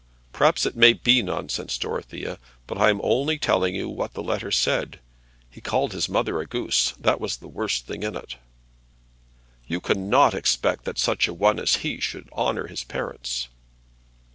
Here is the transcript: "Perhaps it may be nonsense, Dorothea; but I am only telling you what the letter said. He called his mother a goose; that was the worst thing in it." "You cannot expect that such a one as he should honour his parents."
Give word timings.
"Perhaps 0.33 0.65
it 0.65 0.75
may 0.75 0.93
be 0.93 1.21
nonsense, 1.21 1.77
Dorothea; 1.77 2.39
but 2.65 2.79
I 2.79 2.89
am 2.89 2.99
only 3.03 3.37
telling 3.37 3.75
you 3.75 3.87
what 3.87 4.15
the 4.15 4.23
letter 4.23 4.49
said. 4.49 4.99
He 5.47 5.61
called 5.61 5.93
his 5.93 6.09
mother 6.09 6.39
a 6.39 6.47
goose; 6.47 6.95
that 6.99 7.21
was 7.21 7.37
the 7.37 7.47
worst 7.47 7.85
thing 7.85 8.01
in 8.01 8.15
it." 8.15 8.37
"You 9.67 9.79
cannot 9.79 10.33
expect 10.33 10.85
that 10.85 10.97
such 10.97 11.27
a 11.27 11.35
one 11.35 11.59
as 11.59 11.83
he 11.85 11.99
should 11.99 12.31
honour 12.33 12.65
his 12.65 12.83
parents." 12.83 13.49